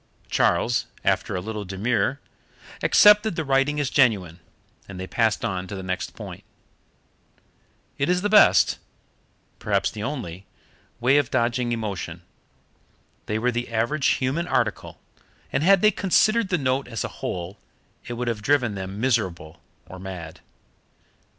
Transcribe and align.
Charles, 0.31 0.87
after 1.03 1.35
a 1.35 1.41
little 1.41 1.63
demur, 1.63 2.19
accepted 2.81 3.35
the 3.35 3.45
writing 3.45 3.79
as 3.79 3.91
genuine, 3.91 4.39
and 4.89 4.99
they 4.99 5.05
passed 5.05 5.45
on 5.45 5.67
to 5.67 5.75
the 5.75 5.83
next 5.83 6.15
point. 6.15 6.43
It 7.99 8.09
is 8.09 8.23
the 8.23 8.27
best 8.27 8.79
perhaps 9.59 9.91
the 9.91 10.01
only 10.01 10.47
way 10.99 11.17
of 11.17 11.29
dodging 11.29 11.71
emotion. 11.71 12.23
They 13.27 13.37
were 13.37 13.51
the 13.51 13.69
average 13.71 14.07
human 14.17 14.47
article, 14.47 14.99
and 15.53 15.61
had 15.61 15.81
they 15.83 15.91
considered 15.91 16.49
the 16.49 16.57
note 16.57 16.87
as 16.87 17.03
a 17.03 17.07
whole 17.19 17.59
it 18.07 18.13
would 18.13 18.27
have 18.27 18.41
driven 18.41 18.73
them 18.73 18.99
miserable 18.99 19.61
or 19.85 19.99
mad. 19.99 20.39